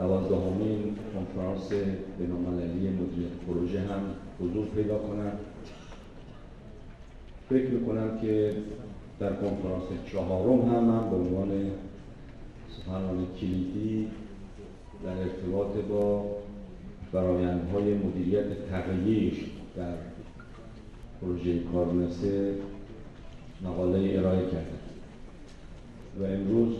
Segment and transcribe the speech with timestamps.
[0.00, 1.72] دوازدهمین کنفرانس
[2.18, 4.02] بینالمللی مدیریت پروژه هم
[4.40, 5.32] حضور پیدا کنم
[7.50, 8.54] فکر می‌کنم که
[9.18, 9.82] در کنفرانس
[10.12, 11.70] چهارم هم من به عنوان
[12.76, 14.08] سخنران کلیدی
[15.04, 16.26] در ارتباط با
[17.12, 19.94] فرایندهای مدیریت تغییر در
[21.20, 22.54] پروژه کارنسه
[23.64, 24.80] مقاله ارائه کردم.
[26.20, 26.74] و امروز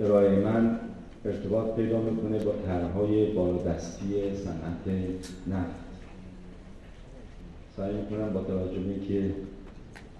[0.00, 0.87] ارائه من
[1.28, 4.98] ارتباط پیدا می‌کنه با طرحهای بالادستی صنعت
[5.46, 5.88] نفت.
[7.76, 9.34] سعی می‌کنم با توجه به اینکه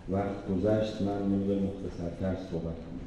[0.08, 2.98] وقت گذشت من مقدار مختصرتر صحبت کنم.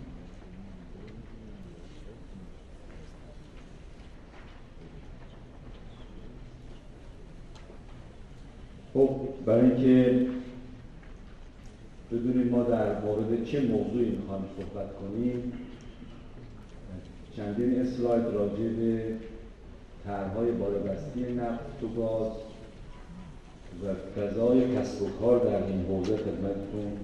[8.93, 9.09] خب
[9.45, 10.27] برای اینکه
[12.11, 15.53] بدونیم ما در مورد چه موضوعی می‌خوایم صحبت کنیم
[17.35, 19.15] چندین اسلاید راجع به
[20.05, 22.31] طرحهای بالادستی نفت و گاز
[23.83, 26.97] و فضای کسب و کار در این حوزه خدمتتون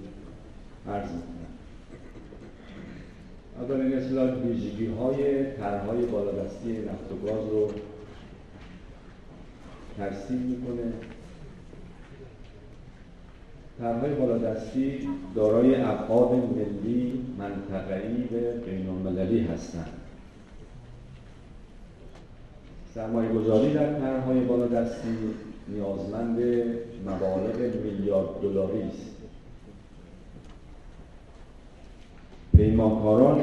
[0.88, 1.48] عرض می‌کنم.
[3.60, 7.70] اولین اسلاید ویژگی های طرحهای بالادستی نفت و گاز رو
[9.96, 10.92] ترسیم می‌کنه.
[13.78, 19.97] طرحهای بالادستی دارای ابعاد ملی منطقه‌ای و بین‌المللی هستند.
[22.94, 25.08] سرمایه گذاری در طرحهای بالادستی
[25.68, 26.38] نیازمند
[27.06, 29.18] مبالغ میلیارد دلاری است.
[32.56, 33.40] پیمانکاران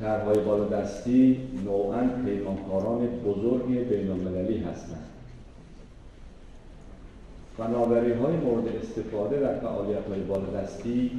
[0.00, 5.06] طرحهای بالادستی نوعا پیمانکاران بزرگ بینالمللی هستند.
[7.56, 11.10] فناوری های مورد استفاده در فعالیت های بالادستی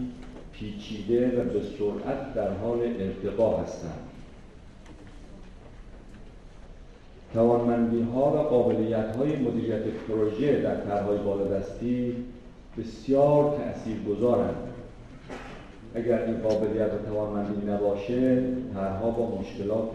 [0.54, 4.13] پیچیده و به سرعت در حال ارتقا هستند.
[7.34, 12.16] توانمندی ها و قابلیت های مدیریت پروژه در طرحهای بالادستی
[12.78, 14.56] بسیار تأثیر گذارند
[15.96, 18.44] اگر این قابلیت و توانمندی نباشه
[18.74, 19.92] طرحها با مشکلات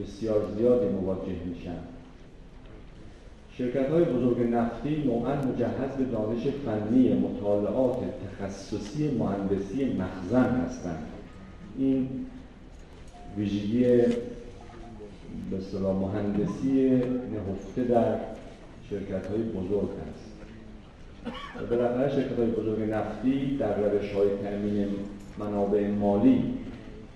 [0.00, 1.78] بسیار زیادی مواجه میشن.
[3.58, 7.96] شرکت های بزرگ نفتی نوعا مجهز به دانش فنی مطالعات
[8.40, 11.06] تخصصی مهندسی مخزن هستند.
[11.78, 12.08] این
[13.36, 14.02] ویژگی
[15.50, 16.90] به اصطلاح مهندسی
[17.32, 18.16] نهفته در
[18.90, 20.32] شرکت های بزرگ هست.
[21.62, 24.88] و بالاخره شرکت های بزرگ نفتی در روش های تأمین
[25.38, 26.54] منابع مالی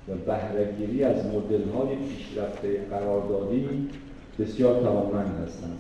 [0.09, 3.89] و بهرهگیری از مدل های پیشرفته قراردادی
[4.39, 5.79] بسیار توانمند هستند.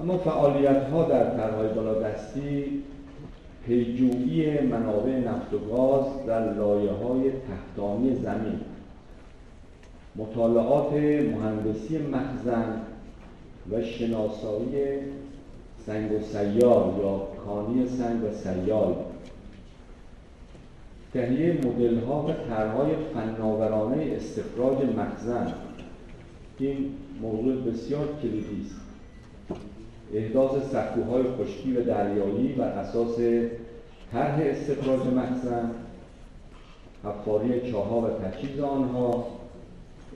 [0.00, 2.82] اما فعالیت ها در طرحهای بالادستی
[3.70, 8.60] پیجویی منابع نفت و گاز در لایه های تحتانی زمین.
[10.16, 12.80] مطالعات مهندسی مخزن
[13.72, 14.98] و شناسایی
[15.86, 18.94] سنگ و سیال یا کانی سنگ و سیال.
[21.12, 25.52] تهیه مدل ها و طرحهای فناورانه استخراج مخزن.
[26.58, 26.90] این
[27.22, 28.89] موضوع بسیار کلیدی است.
[30.14, 33.18] احداث سکوهای خشکی و دریایی بر اساس
[34.12, 35.70] طرح استخراج مخزن
[37.04, 39.26] حفاری چاها و تجهیز آنها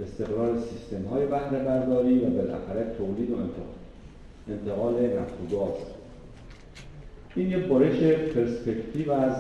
[0.03, 3.37] استقرار سیستم های بهره برداری و بالاخره تولید و
[4.49, 4.95] انتقال
[5.51, 5.75] گاز
[7.35, 9.37] این یک برش پرسپکتیو از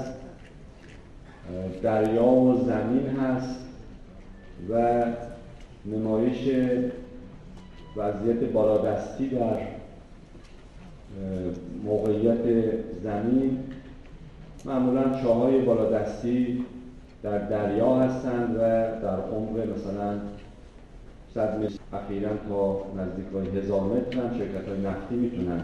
[1.82, 3.60] دریا و زمین هست
[4.70, 5.04] و
[5.86, 6.48] نمایش
[7.96, 9.73] وضعیت بالادستی در
[11.84, 12.42] موقعیت
[13.04, 13.58] زمین
[14.64, 16.64] معمولا چاهای بالادستی
[17.22, 18.58] در دریا هستند و
[19.02, 20.18] در عمق مثلا
[21.34, 25.62] صد متر اخیرا تا نزدیک های هزار متر هم شرکت های نفتی می‌تونن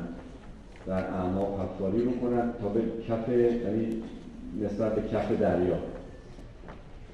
[0.87, 4.03] در اعماق حفاری رو کنند تا به کف یعنی
[4.63, 5.77] نسبت به کف دریا.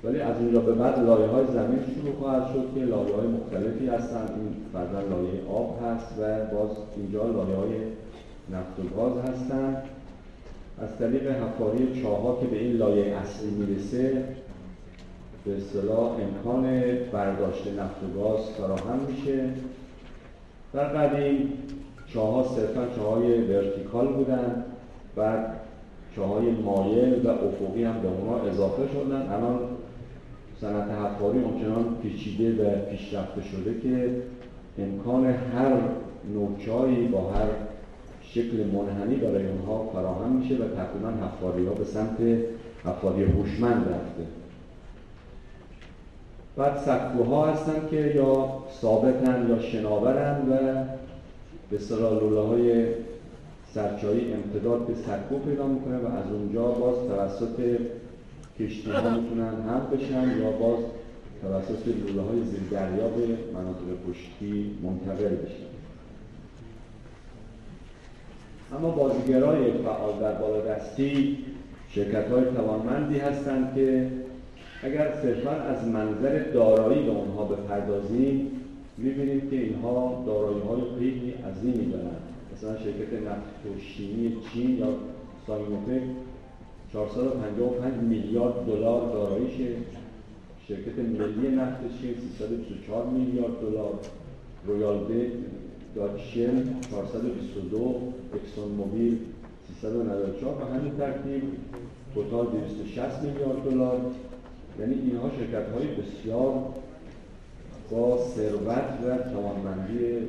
[0.05, 3.87] ولی از اینجا به بعد لایه های زمین شروع خواهد شد که لایه های مختلفی
[3.87, 4.31] هستند.
[4.31, 7.70] این فرضاً لایه آب هست و باز اینجا لایه های
[8.50, 9.82] نفت و گاز هستند
[10.82, 14.25] از طریق حفاری چاها که به این لایه اصلی می‌رسه
[15.44, 16.81] به اصطلاح امکان
[17.12, 19.48] برداشت نفت و گاز فراهم میشه.
[20.72, 21.52] در قدیم
[22.14, 24.64] چاها صرفا چاهای ورتیکال بودن
[25.16, 25.60] بعد
[26.16, 29.32] چاهای مایل و افقی هم به اونا اضافه شدن.
[29.32, 29.58] الان
[30.60, 34.10] صنعت حفاری اونچنان پیچیده و پیشرفته شده که
[34.78, 35.72] امکان هر
[36.34, 37.65] نوچایی با هر
[38.31, 42.17] شکل منحنی برای اونها فراهم میشه و تقریبا حفاری ها به سمت
[42.84, 44.26] افرادی هوشمند رفته.
[46.56, 48.49] بعد سکوها هستن که یا
[48.81, 50.84] ثابتن یا شناورن و
[51.70, 52.87] به صلاح های
[53.75, 57.81] سرچایی امتداد به سکو پیدا می‌کنه و از اونجا باز توسط
[58.61, 60.78] کشتی ها می‌تونن هم بشن یا باز
[61.43, 65.75] توسط لوله های زیر دریا به مناطق پشتی منتقل بشن.
[68.74, 71.38] اما بازیگرای فعال در بالادستی
[71.88, 74.10] شرکت های توانمندی هستند که
[74.82, 78.50] اگر صرفا از منظر دارایی به اونها بپردازیم
[78.98, 82.22] می‌بینیم که اینها دارایی های خیلی عظیمی دارند.
[82.56, 84.86] مثلا شرکت نفت و شیمی چین یا
[85.46, 86.02] Sinopec
[86.92, 89.68] 455 میلیارد دلار داراییشه.
[90.68, 93.94] شرکت ملی نفت چین 324 میلیارد دلار.
[94.67, 94.99] Royal
[95.96, 99.19] Dutch Shell 422 ExxonMobil
[99.81, 101.43] 394 و همین ترتیب
[102.14, 104.00] توتال 260 میلیارد دلار.
[104.81, 106.54] یعنی اینها شرکت های بسیار
[107.90, 110.28] با ثروت و توانمندی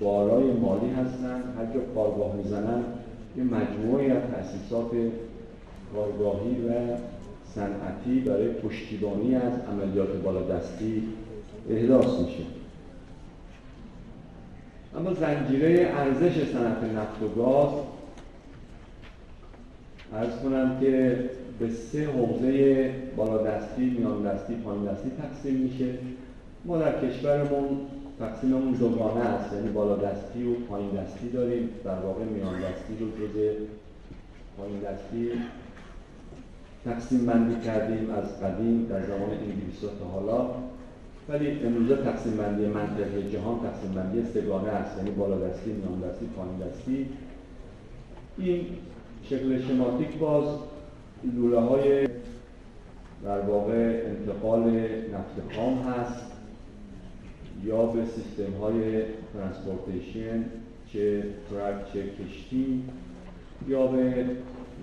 [0.00, 1.44] بالای مالی هستند.
[1.58, 2.84] هر جا کارگاه می‌زنن
[3.36, 4.90] یه مجموعی از تأسیسات
[5.94, 6.72] کارگاهی و
[7.54, 11.02] صنعتی برای پشتیبانی از عملیات بالادستی
[11.70, 12.44] احداث میشه.
[14.96, 17.70] اما زنجیره ارزش صنعت نفت و گاز
[20.14, 21.18] ارز کنم که
[21.58, 25.94] به سه حوزه بالادستی، میان دستی، پایین دستی تقسیم میشه.
[26.64, 27.78] ما در کشورمون
[28.18, 29.52] تقسیممون دوگانه است.
[29.52, 31.68] یعنی بالادستی و پایین دستی داریم.
[31.84, 33.56] در واقع میان دستی رو جز
[34.58, 35.30] پایین دستی
[36.84, 40.50] تقسیم بندی کردیم از قدیم در زمان انگلیس تا حالا.
[41.28, 44.98] ولی امروزه تقسیم بندی منطقه جهان تقسیم بندی سه گانه است.
[44.98, 47.06] یعنی بالادستی، میان دستی، پایین دستی.
[48.38, 48.66] این
[49.24, 50.44] شکل شماتیک باز
[51.34, 52.08] لوله های
[53.24, 54.70] در واقع انتقال
[55.14, 56.32] نفت خام هست
[57.64, 59.02] یا به سیستم های
[59.32, 60.44] transportation
[60.92, 62.82] چه truck چه کشتی
[63.68, 64.26] یا به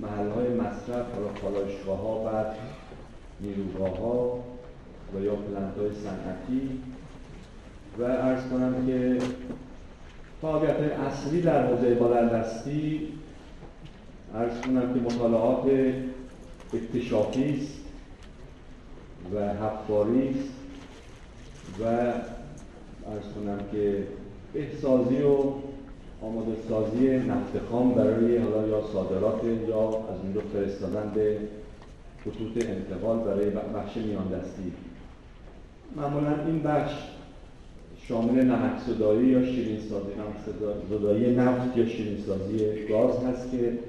[0.01, 2.45] محل های مصرف حالا پالایشگاه ها و
[3.41, 4.39] نیروگاه ها
[5.15, 6.69] و یا پلنت های صنعتی.
[7.99, 9.17] و ارز کنم که
[10.41, 13.07] فعالیت اصلی در حوزه بالادستی
[14.35, 15.65] ارز کنم که مطالعات
[16.73, 17.77] اکتشافی است
[19.35, 20.53] و حفاری است
[21.79, 21.83] و
[23.11, 24.03] ارز کنم که
[24.55, 25.37] احسازی و
[26.21, 31.37] آماده سازی نفت خام برای حالا یا صادرات یا از اونجا فرستادن به
[32.25, 34.73] خطوط انتقال برای بخش میان دستی
[35.95, 36.91] معمولا این بخش
[38.07, 43.79] شامل نمک صدایی یا شیرین سازی نمک نفت یا شیرین سازی گاز هست که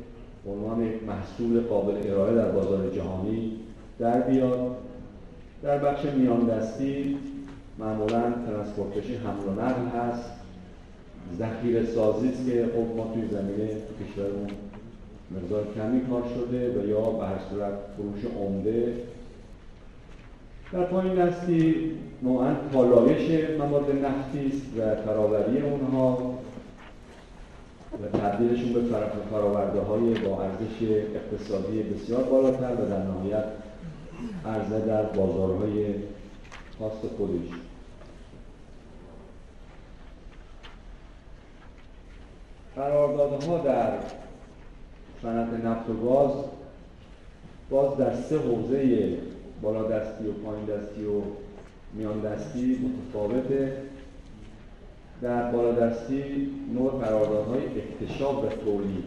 [0.49, 3.53] عنوان محصول قابل ارائه در بازار جهانی
[3.99, 4.77] در بیاد.
[5.63, 7.17] در بخش میان دستی
[7.79, 10.31] معمولا ترانسپورتشن حمل و نقل هست.
[11.39, 13.69] ذخیره سازی است که خب ما توی زمینه
[14.01, 14.51] کشورمون
[15.31, 18.95] مقدار کمی کار شده و یا به هر صورت فروش عمده
[20.75, 21.91] در پایین دستی
[22.23, 26.35] نوعا پالایش مواد نفتی است و فراوری اونها
[28.03, 28.81] و تبدیلشون به
[29.31, 30.83] فراورده های با ارزش
[31.15, 33.45] اقتصادی بسیار بالاتر و در نهایت
[34.47, 35.95] عرضه در بازارهای
[36.79, 37.49] خاص خودش.
[42.77, 43.93] قراردادها در
[45.23, 46.31] صنعت نفت و گاز
[47.71, 49.19] باز در سه حوزه
[49.65, 51.23] بالادستی و پایین دستی و
[51.95, 53.73] میان دستی متفاوته.
[55.23, 56.23] در بالادستی
[56.75, 59.05] نوع قراردادهای اکتشاف و تولید.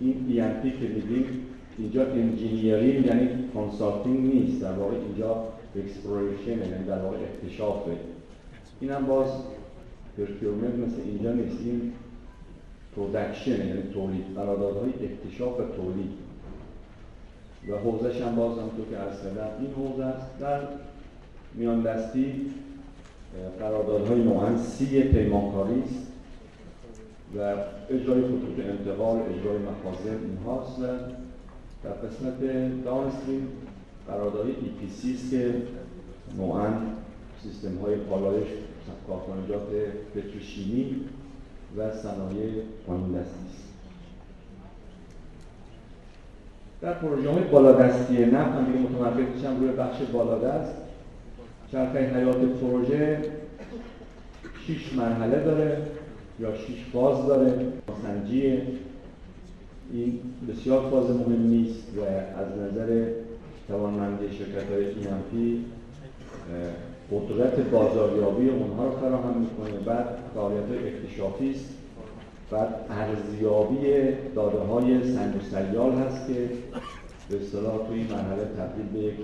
[0.00, 1.26] این E&P که میگیم
[1.78, 5.44] اینجا engineering یعنی consulting نیست در واقع اینجا
[5.76, 7.96] exploration یعنی در واقع اکتشافه.
[8.80, 9.28] این هم باز
[10.18, 11.56] procurement مثل اینجا نیست.
[11.64, 11.92] این
[12.96, 16.23] production یعنی تولید قراردادهای اکتشاف و تولید.
[17.68, 20.38] و حوزش هم باز همونطور که عرض کردم این حوزه است.
[20.40, 20.60] در
[21.54, 22.50] میان دستی
[23.58, 26.06] قراردادهای نوعا سی پیمانکاری است
[27.36, 27.40] و
[27.90, 30.82] اجرای خطوط انتقال اجرای مخازن اینهاست و
[31.84, 32.40] در قسمت
[32.84, 33.48] downstream
[34.08, 35.54] قرارداد ای پی سی است که
[36.36, 36.68] نوعا
[37.42, 38.48] سیستم های پالایش
[39.08, 39.66] کارخانجات
[40.14, 40.96] پتروشیمی
[41.76, 42.52] و صنایع
[42.86, 43.63] دستی است.
[46.84, 50.72] در پروژه های بالادستی نفت هم دیگه متمرکز میشم روی بخش بالادست.
[51.72, 53.18] چرخه حیات پروژه
[54.66, 55.82] شیش مرحله داره
[56.40, 57.66] یا شیش فاز داره.
[58.02, 58.58] سنجی
[59.92, 62.00] این بسیار فاز مهم نیست و
[62.40, 63.08] از نظر
[63.68, 65.58] توانمندی شرکت های EMP
[67.12, 69.80] قدرت بازاریابی اونها رو فراهم می‌کنه.
[69.86, 71.73] بعد فعالیت اکتشافی است.
[72.50, 73.76] بعد ارزیابی
[74.34, 76.48] داده های سنگ و هست که
[77.28, 79.14] به اصطلاح توی این مرحله تبدیل به یک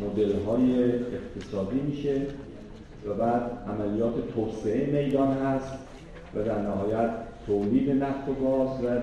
[0.00, 2.20] مدل های اقتصادی میشه
[3.08, 5.72] و بعد عملیات توسعه میدان هست
[6.34, 7.10] و در نهایت
[7.46, 9.00] تولید نفت و گاز و در,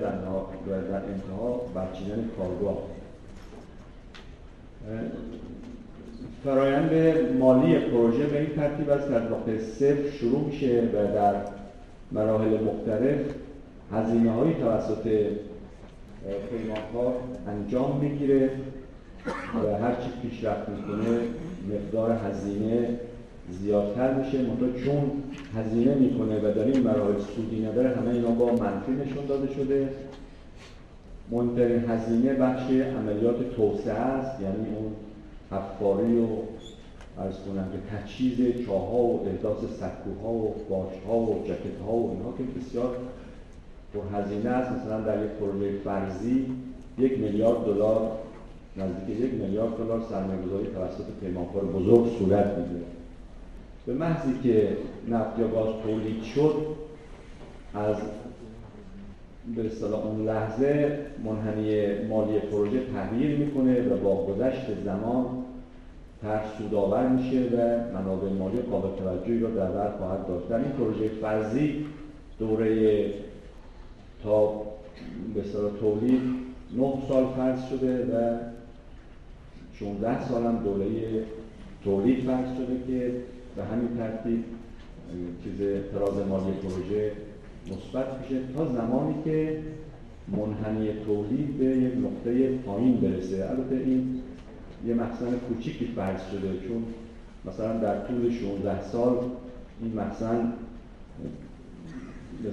[0.81, 2.77] در انتها برچیدن کارگاه.
[6.43, 6.91] فرایند
[7.39, 9.01] مالی پروژه به این ترتیب از
[9.59, 11.35] صفر شروع میشه و در
[12.11, 13.19] مراحل مختلف
[13.91, 15.03] هزینه هایی توسط
[16.49, 17.13] پیمانکار
[17.47, 18.51] انجام می‌گیره
[19.55, 21.19] و هر چی پیشرفت می‌کنه
[21.69, 22.99] مقدار هزینه
[23.51, 24.37] زیادتر میشه.
[24.41, 25.11] منتها چون
[25.55, 29.89] هزینه می‌کنه و در این مراحل سودی نداره همه اینا با منفی نشون داده شده.
[31.31, 34.91] مهمترین هزینه بخش عملیات توسعه است یعنی اون
[35.51, 36.27] حفاری و
[37.19, 42.33] ارز کنم که تجهیز چاها و احداث سکوها و باشها و جکت ها و اینها
[42.37, 42.97] که بسیار
[43.93, 46.45] پر هزینه است مثلا در یک پروژه فرضی
[46.97, 48.11] یک میلیارد دلار
[48.77, 52.85] نزدیک یک میلیارد دلار سرمایه‌گذاری توسط پیمانکار بزرگ صورت می‌گیره.
[53.85, 54.77] به محضی که
[55.09, 56.55] نفت یا گاز تولید شد
[57.73, 57.95] از
[59.55, 65.25] به اصطلاح اون لحظه منحنی مالی پروژه تغییر می‌کنه و با گذشت زمان
[66.21, 67.57] تر سودآور میشه و
[67.93, 70.49] منابع مالی قابل توجهی رو در بر خواهد داشت.
[70.49, 71.85] در این پروژه فرضی
[72.39, 73.05] دوره
[74.23, 74.61] تا
[75.33, 76.21] به اصطلاح تولید
[76.77, 78.37] 9 سال فرض شده و
[79.73, 80.85] 16 سال هم دوره
[81.83, 83.13] تولید فرض شده که
[83.55, 84.43] به همین ترتیب
[85.43, 85.57] چیز
[85.93, 87.11] تراز مالی پروژه
[87.67, 89.63] مثبت میشه تا زمانی که
[90.27, 93.49] منحنی تولید به یک نقطه پایین برسه.
[93.49, 94.21] البته این
[94.87, 96.83] یه مخزن کوچیکی فرض شده چون
[97.45, 99.17] مثلا در طول 16 سال
[99.81, 100.53] این مخزن
[102.43, 102.51] به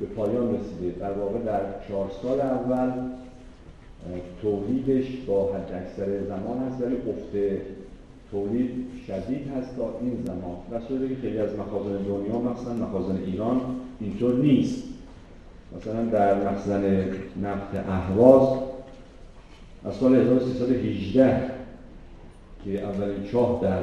[0.00, 0.98] به پایان رسیده.
[1.00, 2.90] در واقع در چهار سال اول
[4.42, 7.62] تولیدش با حد اکثر زمان هست ولی افت
[8.30, 8.70] تولید
[9.06, 10.56] شدید هست تا این زمان.
[10.70, 13.60] و که خیلی از مخازن دنیا مثلا مخازن ایران
[14.00, 14.84] اینطور نیست.
[15.76, 17.10] مثلا در مخزن
[17.42, 18.58] نفت اهواز
[19.84, 21.50] از سال 1318
[22.64, 23.82] که اولین چاه در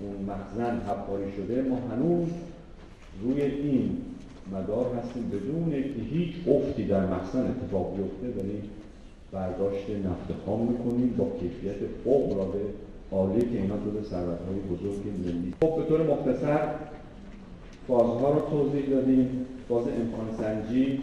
[0.00, 2.28] اون مخزن حفاری شده ما هنوز
[3.22, 3.98] روی این
[4.52, 5.28] مدار هستیم.
[5.28, 8.62] بدون که هیچ افتی در مخزن اتفاق بیفته ولی
[9.32, 12.60] برداشت نفت خام می‌کنیم با کیفیت فوق العاده
[13.12, 15.54] عالی که اینا جزو ثروت‌های بزرگ ملی.
[15.60, 16.68] خب به طور مختصر
[17.88, 19.46] فازها رو توضیح دادیم.
[19.68, 21.00] فاز امکان سنجی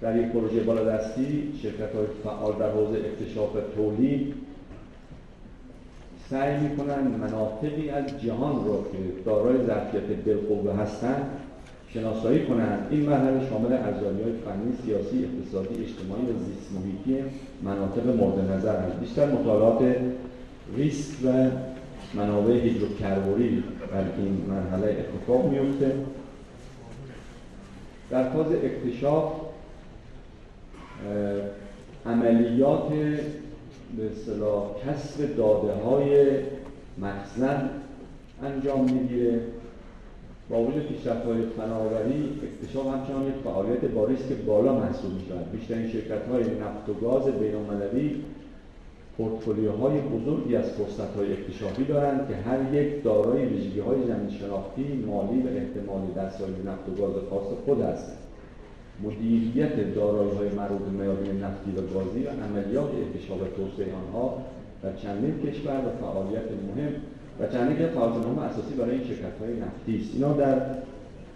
[0.00, 4.34] در یک پروژه بالادستی شرکت های فعال در حوزه اکتشاف تولید
[6.30, 11.30] سعی می‌کنن مناطقی از جهان رو که دارای ظرفیت بالقوه هستند
[11.94, 12.88] شناسایی کنند.
[12.90, 17.24] این مرحله شامل ارزیابی های فنی سیاسی اقتصادی اجتماعی و زیست محیطی
[17.62, 18.96] مناطق مورد نظر است.
[18.96, 19.96] بیشتر مطالعات
[20.76, 21.50] ریسک و
[22.14, 25.92] منابع هیدروکربوری در این مرحله اتفاق میفته
[28.10, 29.32] در فاز اکتشاف
[32.06, 32.88] عملیات
[33.96, 36.28] به اصطلاح کسب داده های
[36.98, 37.70] مخزن
[38.42, 39.40] انجام می‌گیره.
[40.50, 45.52] با وجود پیشرفت های فناوری اکتشاف همچنان یک فعالیت با ریسک بالا محسوب می شود
[45.52, 47.54] بیشترین شرکت های نفت و گاز بین
[49.16, 55.48] پورتفولیوهای بزرگی از فرصت‌های اکتشافی دارند که هر یک دارای ویژگی‌های زمین شناختی، مالی و
[55.48, 58.18] احتمالی در سایر نفت و گاز خاص خود است.
[59.02, 64.42] مدیریت دارایی‌های مربوط به میادین نفتی و گازی و عملیات اکتشاف توسعه آنها
[64.82, 66.92] در چندین کشور و فعالیت مهم
[67.40, 70.14] و که فعالیت مهم اساسی برای این شرکت‌های نفتی است.
[70.14, 70.60] اینا در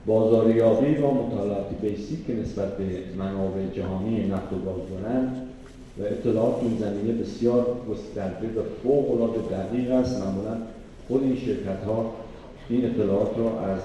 [0.06, 2.84] بازاریابی و مطالعات بیسیک که نسبت به
[3.18, 5.48] منابع جهانی نفت و گاز دارند
[5.98, 10.56] و اطلاعات این زمینه بسیار گسترده و فوق العاده دقیق است معمولا
[11.08, 12.12] خود این شرکت ها
[12.68, 13.80] این اطلاعات را از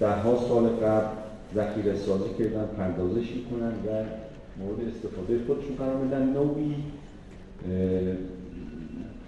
[0.00, 1.06] ده ها سال قبل
[1.54, 4.04] ذخیره سازی کردن پردازش می‌کنن و
[4.58, 6.74] مورد استفاده خودشون قرار میدن نوعی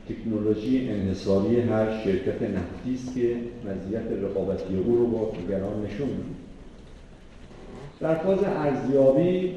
[0.08, 6.38] تکنولوژی انحصاری هر شرکت نفتی است که مزیت رقابتی او رو با دیگران نشون میده.
[8.00, 9.54] در فاز ارزیابی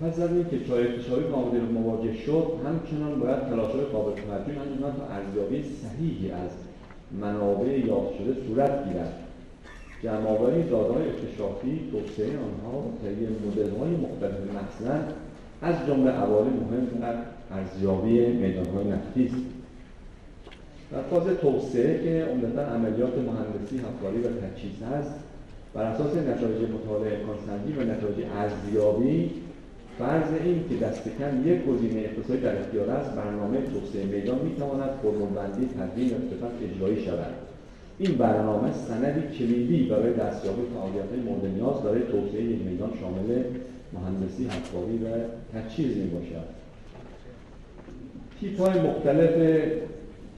[0.00, 4.92] پس از اینکه چای اقتصادی با مدل مواجه شد همچنان باید تلاش‌های قابل توجهی انجام
[4.92, 6.50] تا ارزیابی صحیحی از
[7.20, 9.14] منابع یافت شده صورت گیرد.
[10.02, 15.08] جمعآوری داده‌های اکتشافی توسعه آنها تهیه مدل‌های مختلف مخزن
[15.62, 17.14] از جمله عوامل مهم در
[17.50, 19.44] ارزیابی میدانهای نفتی است.
[20.92, 25.14] در فاز توسعه که عمدتا عملیات مهندسی حفاری و تجهیز است
[25.74, 29.30] بر اساس نتایج مطالعه امکانسنجی و نتایج ارزیابی
[29.98, 34.90] فرض این که دست کم یک گزینه اقتصادی در اختیار است برنامه توسعه میدان می‌تواند
[35.02, 37.34] فرمولبندی تدوین و اجرایی شود.
[37.98, 43.42] این برنامه سندی کلیدی برای دستیابی فعالیت مورد نیاز برای توسعه یک میدان شامل
[43.92, 45.08] مهندسی حفاری و
[45.58, 46.57] تجهیز می باشد
[48.40, 49.62] تیپ های مختلف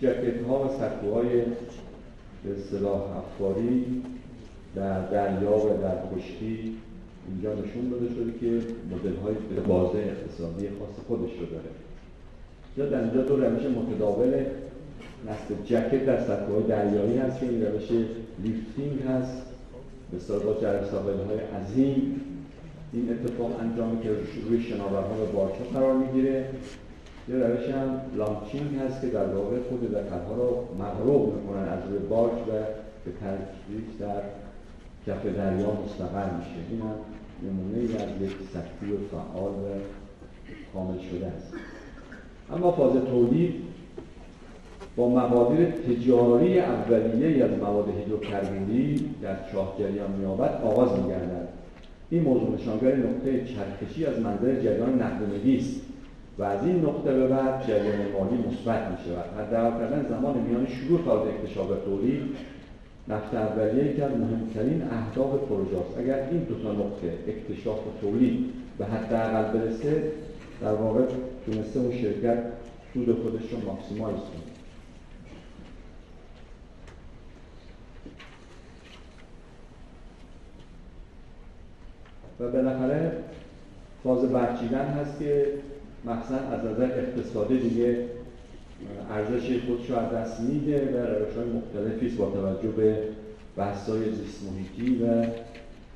[0.02, 1.42] جکت ها و سکوهای
[2.44, 4.02] به اصطلاح حفاری
[4.74, 6.76] در دریا و در خشکی
[7.28, 8.46] اینجا نشون داده شده که
[8.90, 9.34] مدل های
[9.68, 11.70] بازه اقتصادی خاص خودش رو داره.
[12.76, 14.44] یا در اینجا دو روش متداول
[15.28, 17.88] نصب jacket در سکوهای دریایی هست که این روش
[18.44, 19.42] lifting هست.
[20.10, 22.20] به با جرثقیل های عظیم
[22.92, 24.08] این اتفاق انجامی که
[24.48, 26.46] روی شناورها و barge ها قرار می‌گیره.
[27.28, 31.78] یه روش هم launching هست که در واقع خود jacket ها رو مغروق می‌کنن از
[31.88, 32.52] روی barge و
[33.04, 34.22] به تدریج در
[35.06, 36.60] کف دریا مستقر میشه.
[36.70, 36.94] این هم
[37.42, 38.36] نمونه ای از یک
[38.82, 39.68] و فعال و
[40.74, 41.52] کامل شده است.
[42.52, 43.54] اما فاز تولید
[44.96, 51.48] با مقادیر تجاری اولیه از مواد هیدروکربنی در چاه جریان میابد آغاز میگردد.
[52.10, 55.80] این موضوع نشانگر نقطه چرخشی از منظر جریان نقدینگی است.
[56.40, 60.66] و از این نقطه به بعد جریان مالی مثبت می شود حداقل کردن زمان میان
[60.66, 62.22] شروع فاز اکتشاف تولید.
[63.08, 65.98] نفت اولیه یکی از مهمترین اهداف پروژه است.
[65.98, 68.46] اگر این دو تا نقطه اکتشاف و تولید
[68.78, 70.02] به حداقل برسه
[70.60, 71.00] در واقع
[71.46, 72.38] تونسته اون شرکت
[72.94, 74.50] سود خودش رو ماکسیمایز کنه.
[82.40, 83.12] و بالاخره
[84.04, 85.46] فاز برچیدن هست که
[86.04, 88.04] مخصوصا از نظر اقتصادی دیگه
[89.10, 92.98] ارزش خودش رو از دست میده و روش های مختلفی با توجه به
[93.56, 95.26] بحث های زیست محیطی و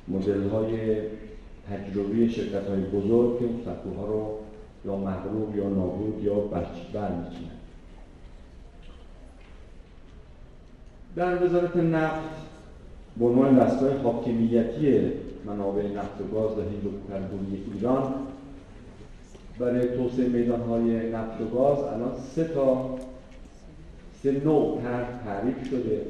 [0.07, 0.97] مدل های
[1.69, 4.37] تجربی شرکت های بزرگ که اون ها رو
[4.85, 7.51] یا مغروب یا نابود یا برچیدن میچینن
[11.15, 12.45] در وزارت نفت
[13.19, 15.01] به عنوان دستگاه حاکمیتی
[15.45, 18.13] منابع نفت و گاز و هیدروکربنی ایران
[19.59, 22.95] برای توسعه میدان های نفت و گاز الان سه تا
[24.23, 26.01] سه نوع طرح تعریف شده.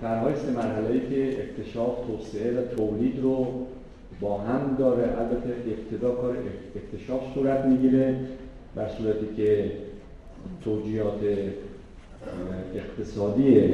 [0.00, 3.66] طرحهای سه مرحله که اکتشاف توسعه و تولید رو
[4.20, 5.02] با هم داره.
[5.02, 6.36] البته ابتدا کار
[6.76, 8.16] اکتشاف صورت می‌گیره
[8.74, 9.72] بر صورتی که
[10.64, 11.20] توجیهات
[12.74, 13.70] اقتصادی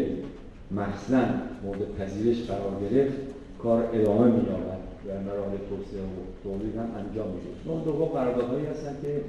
[0.70, 3.16] مخزن مورد پذیرش قرار گرفت
[3.62, 4.77] کار ادامه مییابد.
[5.06, 7.70] و مراحل توسعه و تولید هم انجام میشه.
[7.70, 9.20] اون دوم قراردادهایی هستن که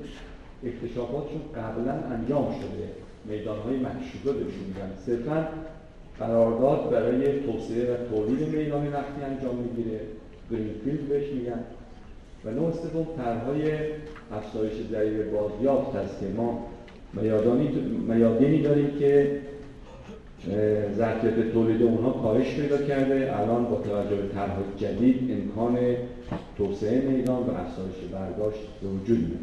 [0.70, 2.90] اکتشافاتشون قبلا انجام شده.
[3.26, 5.48] میدانهای مشروطه بهشون میگن صرفا
[6.20, 10.00] قرارداد برای توسعه و تولید میدان نفتی انجام می‌گیره.
[10.52, 11.60] گرینفیلد بهش میگن.
[12.46, 13.72] و نوع سوم طرحهای
[14.32, 16.66] افزایش ضریب بازیافت هست که ما
[18.08, 19.40] میادینی داریم که
[20.96, 23.40] ظرفیت تولید اونها کاهش پیدا کرده.
[23.40, 25.78] الان با توجه به طرح جدید امکان
[26.58, 29.40] توسعه میدان و افزایش برداشت به وجود میاد.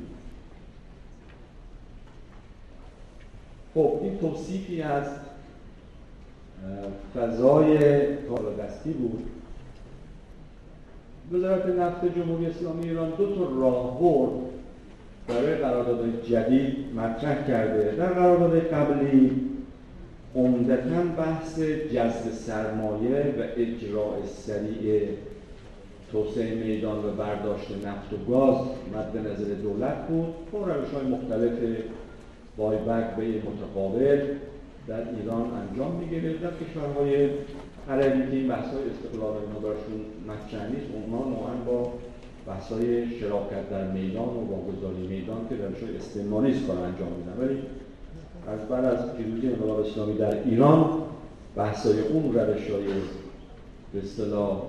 [3.74, 5.04] خب این توصیفی از
[7.14, 7.78] فضای
[8.58, 9.22] دستی بود.
[11.32, 14.30] وزارت نفت جمهوری اسلامی ایران دو تا راهبرد
[15.28, 17.94] برای قراردادهای جدید مطرح کرده.
[17.98, 19.42] در قرارداد قبلی
[20.36, 25.08] عمدتا بحث جذب سرمایه و اجراع سریع
[26.12, 28.56] توسعه میدان و برداشت نفت و گاز
[28.94, 30.26] مد نظر دولت بود.
[30.52, 31.52] با روش های مختلف
[32.56, 34.20] بایبک به متقابل
[34.88, 37.28] در ایران انجام می‌گیره در کشورهای
[37.90, 39.58] عربی که این بحث های استقلال اینا
[40.26, 41.92] مطرح نیست اونا نوعا با
[42.46, 47.46] بحث های شراکت در میدان و واگذاری میدان که روش های استعماری کار انجام میدن.
[47.46, 47.62] ولی
[48.46, 51.02] از بعد از پیروزی انقلاب اسلامی در ایران
[51.56, 52.86] بحثای اون روش های
[53.92, 54.62] به اصطلاح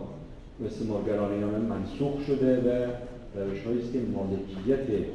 [0.66, 2.92] استعمارگران ایران منسوخ شده و
[3.40, 5.06] روش است که مالکیت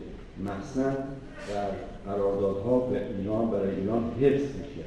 [0.44, 0.96] مخزن
[1.54, 1.68] در
[2.06, 4.84] قراردادها به ایران برای ایران حفظ میشه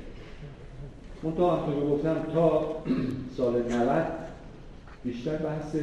[1.37, 2.75] تا همطور گفتم تا
[3.37, 4.05] سال 90
[5.03, 5.75] بیشتر بحث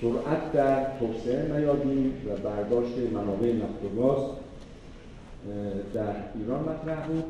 [0.00, 4.22] سرعت در توسعه میادیم و برداشت منابع نفت و گاز
[5.94, 7.24] در ایران مطرح بود.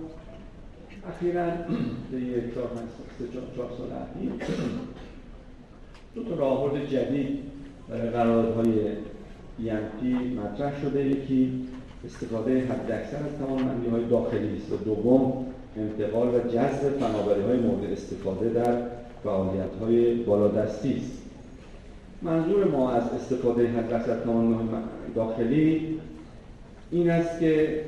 [1.08, 1.46] اخیرا
[2.32, 4.32] یه چهار سال اخیر
[6.14, 7.38] دو تا راهبرد جدید
[7.88, 8.72] برای قراردادهای
[9.64, 10.04] EMP
[10.36, 11.06] مطرح شده.
[11.06, 11.68] یکی
[12.06, 17.92] استفاده حداکثر از توانمندی های داخلی است و دوم انتقال و جذب فناوری های مورد
[17.92, 18.82] استفاده در
[19.24, 21.22] فعالیت های بالادستی است.
[22.22, 24.76] منظور ما از استفاده حداکثر توانمندی
[25.14, 25.98] داخلی
[26.90, 27.84] این است که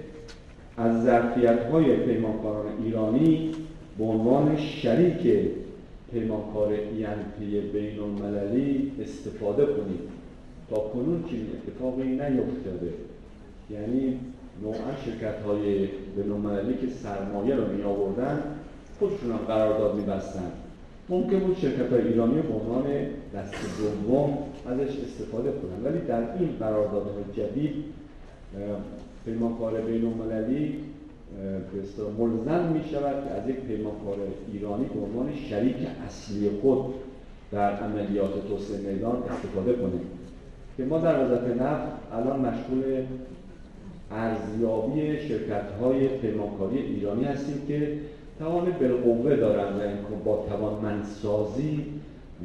[0.81, 3.53] از ظرفیت های پیمانکاران ایرانی
[3.99, 5.51] به عنوان شریک
[6.13, 10.01] پیمانکار ENP بین المللی استفاده کنیم
[10.71, 12.93] تا کنون چنین اتفاقی نیفتاده.
[13.71, 14.19] یعنی
[14.63, 18.43] نوعا شرکت های بینالمللی که سرمایه رو می آوردن
[18.99, 20.53] خودشون هم قرارداد می بستن
[21.09, 22.85] ممکن بود شرکت های ایرانی به عنوان
[23.35, 25.85] دست دوم ازش استفاده کنن.
[25.85, 27.75] ولی در این قراردادهای جدید
[29.25, 30.75] پیمانکار بین المللی
[31.73, 34.17] به ملزم می شود که از یک پیمانکار
[34.53, 36.95] ایرانی به عنوان شریک اصلی خود
[37.53, 40.01] در عملیات توسعه میدان استفاده کنیم.
[40.77, 42.83] که ما در وزارت نفت الان مشغول
[44.11, 47.99] ارزیابی شرکت های پیمانکاری ایرانی هستیم که
[48.39, 51.85] توان بالقوه دارند و با توانمندسازی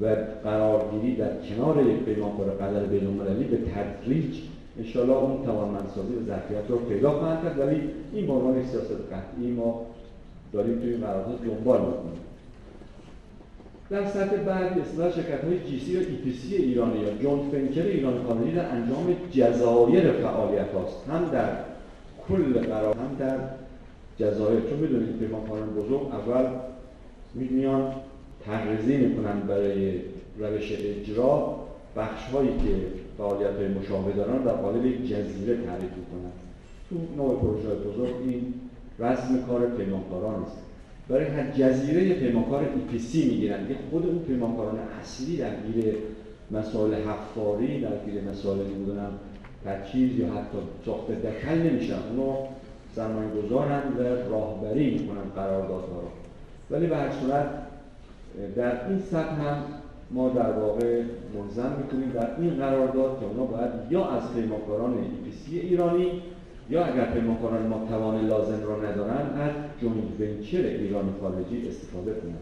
[0.02, 4.36] و قرارگیری در کنار یک پیمانکار قدر بینالمللی به تدریج
[4.80, 7.82] انشاءالله اون توانمندسازی و ظرفیت رو پیدا خواهند کرد ولی
[8.14, 9.86] این به عنوان سیاست قطعی ما
[10.54, 12.26] داریم توی قرارداد دنبال می‌کنیم.
[13.90, 16.02] در سطح بعد اصلاح شرکت های جی سی و
[16.34, 21.10] سی ایرانی یا جونت فنچر ایران خارجی در انجام جزایر فعالیت هاست.
[21.10, 21.50] هم در
[22.28, 23.38] کل قرار هم در
[24.18, 24.60] جزایر.
[24.70, 26.46] چون می‌دونید پیمانکاران بزرگ اول
[27.34, 27.92] میان
[28.46, 30.00] تقریزی می‌کنن برای
[30.40, 31.56] روش اجرا
[31.96, 36.32] بخش هایی که فعالیت های مشابه دارن در قالب یک جزیره تعریف می‌کنن
[36.90, 38.54] تو نوع پروژه بزرگ این
[39.00, 40.58] رسم کار پیمانکاران است.
[41.10, 45.96] برای هر جزیره پیمانکار ای می‌گیرن که خود اون پیمانکاران اصلی درگیر
[46.52, 49.12] مسائل حفاری درگیر مسائل نمی‌دونم
[49.66, 51.98] تجهیز یا حتی ساخت دکل نمیشن.
[52.10, 52.36] اونو
[52.96, 56.08] سرمایه گذارن و راهبری می‌کنن قراردادها رو.
[56.70, 57.48] ولی به هر صورت
[58.56, 59.58] در این سطح هم
[60.12, 61.02] ما در واقع
[61.36, 64.98] ملزم می‌کنیم در این قرارداد که اونا باید یا از پیمانکاران
[65.52, 66.22] ای ایرانی
[66.70, 72.40] یا اگر پیمانکاران ما توان لازم را ندارن از joint venture ایرانی خارجی استفاده کنند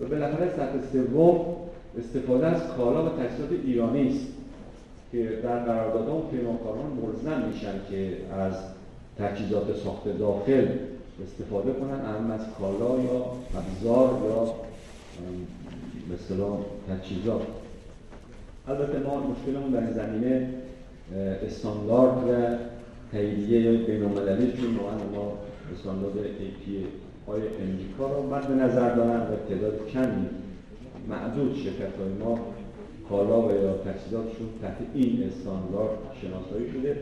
[0.00, 1.40] و بالاخره سطح سوم
[1.98, 4.26] استفاده از کالا و تجهیزات ایرانی است
[5.12, 8.54] که در قراردادها پیمانکاران ملزم میشن که از
[9.18, 10.66] تجهیزات ساخت داخل
[11.24, 13.24] استفاده کنن اهم از کالا یا
[13.56, 14.54] ابزار یا
[16.12, 17.42] مثلا تجهیزات.
[18.68, 20.48] البته ما مشکلمون در زمینه
[21.46, 22.56] استاندارد و
[23.12, 24.70] تاییدیه بین المللی چون
[25.14, 25.32] ما
[25.74, 26.84] استاندارد پی
[27.26, 30.26] های امریکا رو مد نظر دارن و تعداد کمی
[31.08, 32.38] معدود شرکت های ما
[33.08, 36.96] کالا و یا تجهیزاتشون تحت این استاندارد شناسایی شده.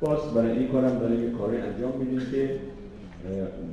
[0.00, 2.60] باز برای این کارم داریم یک کاری انجام میدیم که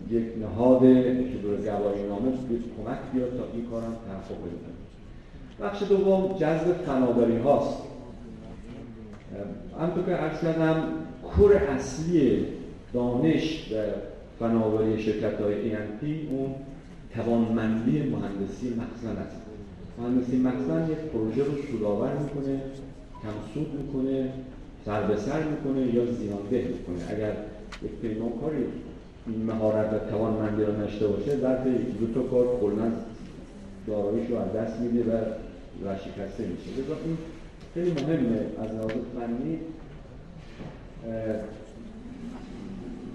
[0.10, 2.32] یک نهاد که گواهی نامه
[2.78, 4.77] کمک بیاد تا این کارم تحقق پیدا
[5.62, 7.78] بخش دوم جذب فناوری هاست.
[9.82, 10.84] همطور که عرض کردم
[11.36, 12.46] کور اصلی
[12.94, 13.76] دانش و
[14.40, 16.56] فناوری شرکت های ENP اون
[17.16, 19.42] توانمندی مهندسی مخزن است.
[20.00, 22.62] مهندسی مخزن یک پروژه رو سودآور می‌کنه
[23.24, 24.30] کمسود می‌کنه
[24.86, 27.16] سر به سر می‌کنه یا زیانده می‌کنه.
[27.16, 27.32] اگر
[27.84, 28.66] یک پیمانکاری
[29.28, 31.64] این مهارت و توانمندی رو نشته باشه در
[32.00, 32.92] دو تا کار کلا
[33.88, 35.18] داراییش رو از دست میده و
[35.84, 36.82] ورشکسته میشه.
[36.82, 37.18] لذا این
[37.74, 39.60] خیلی مهمه از لحاظ فنی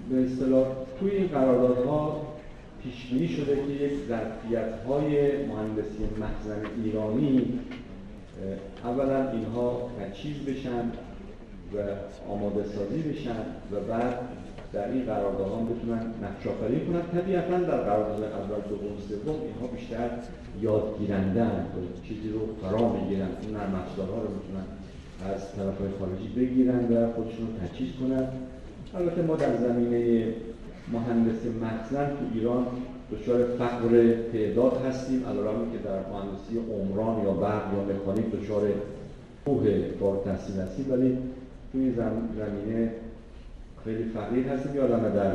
[0.09, 0.67] به اصطلاح
[0.99, 2.27] توی این قراردادها
[2.83, 7.59] پیش شده که یک ظرفیت های مهندسی مخزن ایرانی
[8.83, 10.91] اولا اینها تجهیز بشن
[11.73, 11.77] و
[12.31, 14.19] آماده سازی بشن و بعد
[14.73, 17.21] در این قراردادها بتونن نقش آفرینی کنن.
[17.21, 20.09] طبیعتا در قرارداد اول دوم سوم اینها بیشتر
[20.61, 21.45] یادگیرنده
[22.07, 23.27] چیزی رو فرا می‌گیرن.
[23.41, 24.65] اون نرم رو می‌تونن
[25.33, 28.27] از طرف های خارجی بگیرن و خودشون رو تجهیز کنن.
[28.95, 30.33] البته ما در زمینه
[30.93, 32.65] مهندس مخزن تو ایران
[33.11, 35.25] دچار فقر تعداد هستیم.
[35.27, 38.63] علیرغم که در مهندسی عمران یا برق یا مکانیک دچار
[39.45, 40.91] کوه بار تحصیل هستیم.
[40.91, 41.17] ولی
[41.71, 42.91] توی زمینه
[43.83, 45.31] خیلی فقیر هستیم یادمه در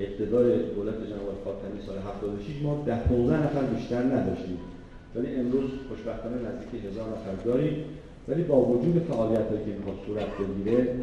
[0.00, 4.58] ابتدای دولت جناب خاتمی سال 76 ما ده 15 نفر بیشتر نداشتیم.
[5.14, 7.84] ولی امروز خوشبختانه نزدیک هزار نفر داریم.
[8.28, 10.94] ولی با وجود فعالیت که می‌خواد صورت بگیره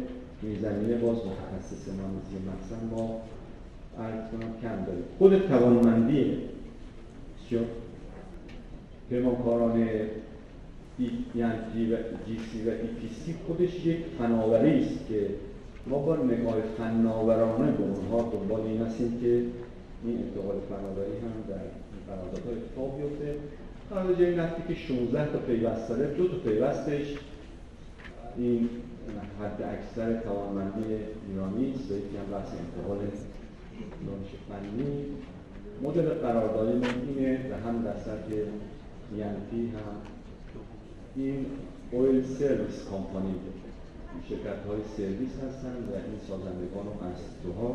[0.42, 3.20] این زمینه باز متخصص مهندسی مخزن ما
[3.98, 5.04] عرض کنم کم داریم.
[5.18, 6.38] خود توانمندی
[9.10, 9.78] پیمانکاران
[11.34, 11.96] یعنی و
[12.52, 12.70] سی و
[13.24, 15.26] سی خودش یک فناوری است که
[15.86, 19.26] ما با نگاه فناورانه به اونها دنبال این هستیم که
[20.04, 21.64] این انتقال فناوری هم در
[22.08, 23.34] قراردادها اتفاق بیفته.
[23.90, 27.16] قرارداد جای نفتی که 16 تا پیوست داره دو تا پیوستش.
[28.36, 28.68] این
[29.40, 30.84] حد اکثر توانمندی
[31.28, 32.98] ایرانی است و یکی هم بحث انتقال
[34.06, 35.04] دانش فنی.
[35.82, 38.34] مدل قراردادی ما اینه و هم در سطح
[39.16, 39.96] ینتی هم
[41.16, 41.46] این
[41.92, 43.34] اویل سرویس کامپانی
[44.28, 47.70] شرکت های سرویس هستن و این سازندگان و انستیتوها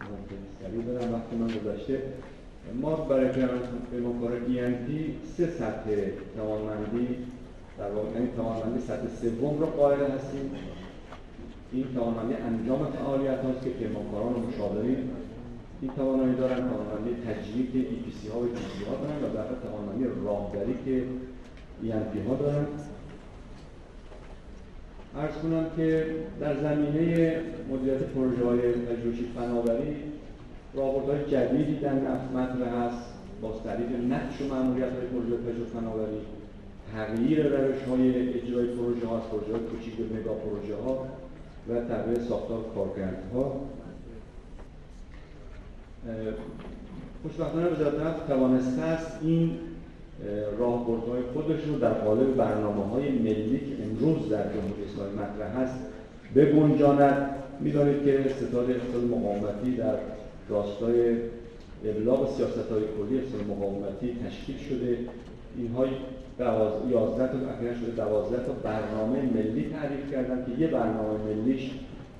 [0.00, 2.02] ممکن سریع برم وقتی من گذاشته
[2.82, 3.28] ما برای
[3.90, 4.88] پیمانکار ENP
[5.36, 5.90] سه سطح
[6.36, 7.08] توانمندی
[7.78, 10.50] در واقع این یعنی توانمندی سطح سوم رو قائل هستیم.
[11.72, 15.10] این توانمندی انجام فعالیت هاست که پیمانکاران و مشاورین
[15.80, 20.04] این توانایی دارن توانمندی تجریب پی سی ها و سی ها دارن و در توانمندی
[20.24, 21.04] راهبری که
[21.82, 22.66] ENP ها دارن.
[25.16, 26.06] ارز کنم که
[26.40, 27.36] در زمینه
[27.70, 29.96] مدیریت پروژه های پژوهشی فناوری
[30.74, 31.94] راهبردهای جدیدی در
[32.34, 33.12] مطرح هست.
[33.42, 36.20] با طریق نقش و معمولیت های پروژه پژوهش فناوری
[36.92, 41.06] تغییر روش های اجرای پروژه ها از پروژه های کوچیک به مگا پروژه ها
[41.68, 43.60] و تغییر ساختار کارکردها.
[47.22, 49.58] خوشبختانه وزارت توانسته است این
[50.58, 55.78] راهبردهای خودش رو در قالب برنامه های ملی که امروز در جمهوری اسلامی مطرح هست
[56.36, 57.28] بگنجاند.
[57.60, 59.94] می‌دانید که ستاد اقتصاد مقاومتی در
[60.48, 61.16] راستای
[61.84, 64.98] ابلاغ سیاست های کلی اقتصاد مقاومتی تشکیل شده.
[65.56, 65.86] اینها
[66.90, 71.70] 11 تا اخیرا شده 12 تا برنامه ملی تعریف کردن که یه برنامه ملیش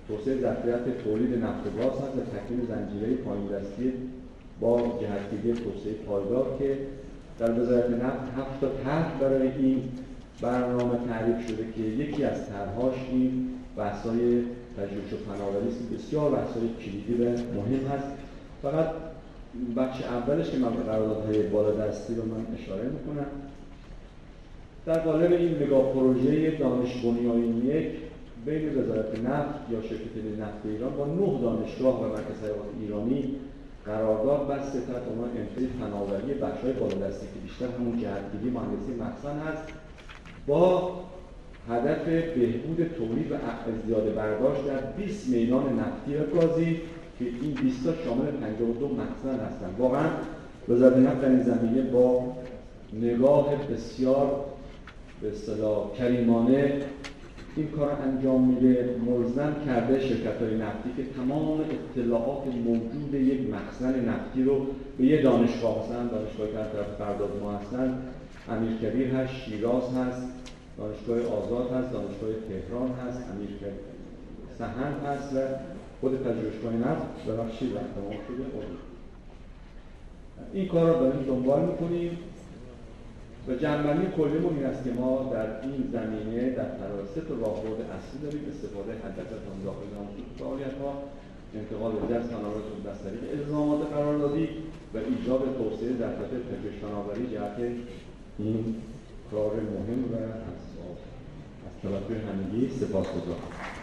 [0.09, 3.93] توسعه ظرفیت تولید نفت و گاز هست و تکمیل زنجیره پایین دستی
[4.61, 6.79] با جهتگیری توسعه پایدار که
[7.43, 9.83] در وزارت نفت هفت تا طرح برای این
[10.41, 14.43] برنامه تعریف شده که یکی از طرحهاش این بحث‌های
[14.77, 18.07] پژوهش و فناوری بسیار بحث‌های کلیدی و مهم هست.
[18.63, 18.87] فقط
[19.77, 23.27] بخش اولش که من به قراردادهای بالا دستی رو من اشاره می‌کنم.
[24.87, 27.87] در قالب این مگا پروژه دانش بنیانی یک
[28.47, 32.41] بین وزارت نفت یا شرکت نفت ایران با نه دانشگاه و مرکز
[32.81, 33.35] ایرانی
[33.87, 39.63] قرارداد بسته تحت عنوان انتهای فناوری بخش‌های بالادستی که بیشتر همون جهتگیری مهندسی مخزن هست
[40.47, 40.93] با
[41.71, 43.37] هدف بهبود تولید و
[43.87, 46.81] زیاده برداشت در 20 میدان نفتی و گازی
[47.19, 50.11] که این 20 تا شامل 52 مخزن هستند واقعا
[50.69, 52.33] وزارت نفت در این زمینه با
[52.93, 54.45] نگاه بسیار
[55.23, 56.81] به اصطلاح کریمانه
[57.57, 64.09] این کار انجام میده ملزم کرده شرکت های نفتی که تمام اطلاعات موجود یک مخزن
[64.09, 64.67] نفتی رو
[64.99, 67.99] به یه دانشگاه هستن دانشگاه که طرف فرداد ما هستن
[68.49, 70.23] امیرکبیر هست شیراز هست
[70.79, 73.49] دانشگاه آزاد هست دانشگاه تهران هست امیر
[74.59, 75.39] سهن هست و
[76.01, 77.27] خود پژوهشگاه نفت.
[77.29, 78.45] ببخشید وقت تمام شده.
[80.53, 82.19] این کار رو داریم دنبال می‌کنیم.
[83.49, 87.81] و جنبندی کلیمون این است که ما در این زمینه در قرار سه تا راهبرد
[87.97, 90.93] اصلی داریم استفاده حداقل داخل نامزد فعالیت ها
[91.55, 94.49] انتقال به دست فناوری از طریق الزامات قراردادی
[94.95, 97.59] و ایجاد توسعه در سطح پژوهش فناوری جهت
[98.39, 98.75] این
[99.31, 100.63] کار مهم و از
[101.83, 103.82] توجه همگی سپاسگزارم.